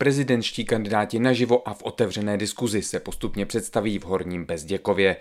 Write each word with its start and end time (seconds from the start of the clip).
Prezidentští 0.00 0.64
kandidáti 0.64 1.18
naživo 1.18 1.68
a 1.68 1.74
v 1.74 1.82
otevřené 1.82 2.36
diskuzi 2.36 2.82
se 2.82 3.00
postupně 3.00 3.46
představí 3.46 3.98
v 3.98 4.04
Horním 4.04 4.44
Bezděkově. 4.44 5.16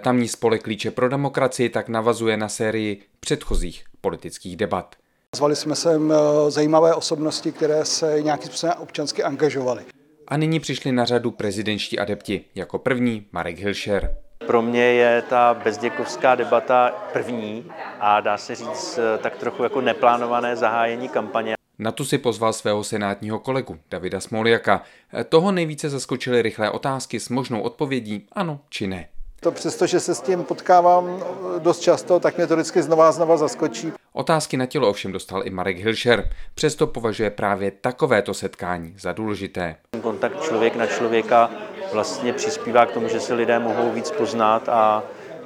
Tamní 0.00 0.28
spolek 0.28 0.62
klíče 0.62 0.90
pro 0.90 1.08
demokracii 1.08 1.68
tak 1.68 1.88
navazuje 1.88 2.36
na 2.36 2.48
sérii 2.48 3.02
předchozích 3.20 3.84
politických 4.00 4.56
debat. 4.56 4.96
Zvali 5.36 5.56
jsme 5.56 5.74
sem 5.74 6.12
eh, 6.12 6.50
zajímavé 6.50 6.94
osobnosti, 6.94 7.52
které 7.52 7.84
se 7.84 8.22
nějakým 8.22 8.46
způsobem 8.46 8.74
občansky 8.78 9.22
angažovaly. 9.22 9.82
A 10.28 10.36
nyní 10.36 10.60
přišli 10.60 10.92
na 10.92 11.04
řadu 11.04 11.30
prezidentští 11.30 11.98
adepti. 11.98 12.44
Jako 12.54 12.78
první 12.78 13.26
Marek 13.32 13.58
Hilšer. 13.58 14.16
Pro 14.46 14.62
mě 14.62 14.84
je 14.84 15.22
ta 15.22 15.54
bezděkovská 15.64 16.34
debata 16.34 17.08
první 17.12 17.66
a 18.00 18.20
dá 18.20 18.38
se 18.38 18.54
říct 18.54 18.98
eh, 18.98 19.18
tak 19.18 19.36
trochu 19.36 19.62
jako 19.62 19.80
neplánované 19.80 20.56
zahájení 20.56 21.08
kampaně. 21.08 21.54
Na 21.82 21.92
tu 21.92 22.04
si 22.04 22.18
pozval 22.18 22.52
svého 22.52 22.84
senátního 22.84 23.38
kolegu 23.38 23.78
Davida 23.90 24.20
Smoljaka. 24.20 24.82
Toho 25.28 25.52
nejvíce 25.52 25.90
zaskočily 25.90 26.42
rychlé 26.42 26.70
otázky 26.70 27.20
s 27.20 27.28
možnou 27.28 27.60
odpovědí 27.60 28.26
ano 28.32 28.60
či 28.68 28.86
ne. 28.86 29.08
To 29.40 29.52
přesto, 29.52 29.86
že 29.86 30.00
se 30.00 30.14
s 30.14 30.20
tím 30.20 30.44
potkávám 30.44 31.24
dost 31.58 31.80
často, 31.80 32.20
tak 32.20 32.36
mě 32.36 32.46
to 32.46 32.56
vždycky 32.56 32.82
znova 32.82 33.08
a 33.08 33.12
znova 33.12 33.36
zaskočí. 33.36 33.92
Otázky 34.12 34.56
na 34.56 34.66
tělo 34.66 34.88
ovšem 34.88 35.12
dostal 35.12 35.46
i 35.46 35.50
Marek 35.50 35.78
Hilšer. 35.78 36.30
Přesto 36.54 36.86
považuje 36.86 37.30
právě 37.30 37.70
takovéto 37.70 38.34
setkání 38.34 38.94
za 38.98 39.12
důležité. 39.12 39.76
Kontakt 40.02 40.42
člověk 40.42 40.76
na 40.76 40.86
člověka 40.86 41.50
vlastně 41.92 42.32
přispívá 42.32 42.86
k 42.86 42.92
tomu, 42.92 43.08
že 43.08 43.20
se 43.20 43.34
lidé 43.34 43.58
mohou 43.58 43.92
víc 43.92 44.10
poznat 44.10 44.68
a 44.68 45.02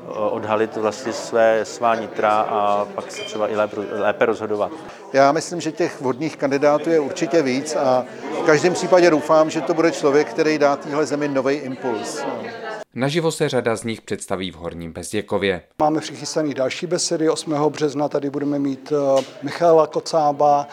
odhalit 0.09 0.77
vlastně 0.77 1.13
své 1.13 1.65
svá 1.65 1.95
nitra 1.95 2.41
a 2.41 2.85
pak 2.95 3.13
se 3.13 3.23
třeba 3.23 3.49
i 3.49 3.57
lépe, 3.57 3.77
lépe 3.91 4.27
rozhodovat. 4.27 4.73
Já 5.13 5.33
myslím, 5.33 5.61
že 5.61 5.73
těch 5.73 6.01
vhodných 6.01 6.37
kandidátů 6.37 6.91
je 6.91 7.01
určitě 7.01 7.43
víc 7.43 7.77
a 7.77 8.05
v 8.43 8.47
každém 8.47 8.75
případě 8.75 9.11
doufám, 9.11 9.51
že 9.51 9.61
to 9.61 9.75
bude 9.75 9.93
člověk, 9.93 10.29
který 10.29 10.59
dá 10.59 10.77
téhle 10.77 11.07
zemi 11.07 11.29
nový 11.29 11.55
impuls. 11.55 12.25
Naživo 12.99 13.33
se 13.33 13.49
řada 13.49 13.77
z 13.77 13.85
nich 13.85 14.01
představí 14.01 14.51
v 14.51 14.55
Horním 14.55 14.93
Bezděkově. 14.93 15.63
Máme 15.79 16.01
přichystaný 16.01 16.55
další 16.55 16.87
besedy. 16.87 17.31
8. 17.31 17.55
března 17.71 18.09
tady 18.09 18.31
budeme 18.31 18.59
mít 18.59 18.93
eh, 18.93 19.25
Michala 19.43 19.87
Kocába 19.87 20.67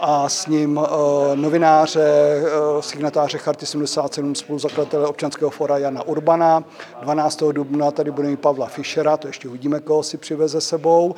a 0.00 0.28
s 0.28 0.46
ním 0.46 0.80
eh, 0.84 1.36
novináře, 1.36 2.02
eh, 2.02 2.82
signatáře 2.82 3.38
Charty 3.38 3.66
77, 3.66 4.34
spoluzakladatele 4.34 5.06
občanského 5.06 5.50
fora 5.50 5.78
Jana 5.78 6.02
Urbana. 6.02 6.64
12. 7.02 7.52
dubna 7.52 7.90
tady 7.90 8.10
budeme 8.10 8.30
mít 8.30 8.40
Pavla 8.40 8.66
Fischera, 8.66 9.16
to 9.16 9.26
ještě 9.26 9.48
uvidíme, 9.48 9.80
koho 9.80 10.02
si 10.02 10.16
přiveze 10.16 10.60
sebou. 10.60 11.14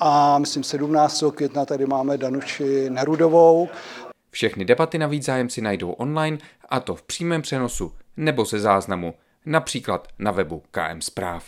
A 0.00 0.38
myslím 0.38 0.64
17. 0.64 1.24
května 1.34 1.64
tady 1.64 1.86
máme 1.86 2.18
Danuši 2.18 2.90
Nerudovou. 2.90 3.68
Všechny 4.30 4.64
debaty 4.64 4.98
navíc 4.98 5.24
zájemci 5.24 5.60
najdou 5.60 5.90
online, 5.90 6.38
a 6.68 6.80
to 6.80 6.94
v 6.94 7.02
přímém 7.02 7.42
přenosu 7.42 7.92
nebo 8.16 8.44
se 8.44 8.60
záznamu 8.60 9.14
například 9.46 10.08
na 10.18 10.30
webu 10.30 10.62
KM 10.70 11.00
Zpráv. 11.00 11.44